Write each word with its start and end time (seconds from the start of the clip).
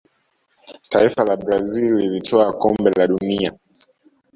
taifa 0.89 1.23
la 1.23 1.37
brazil 1.37 1.95
lilitwaa 1.95 2.53
Kombe 2.53 2.91
la 2.97 3.07
dunia 3.07 3.51